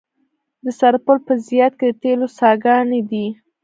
[0.63, 3.27] د سرپل په صیاد کې د تیلو څاګانې دي.